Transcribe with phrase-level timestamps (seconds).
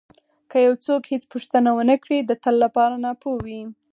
[0.51, 3.61] که یو څوک هېڅ پوښتنه ونه کړي د تل لپاره ناپوه وي.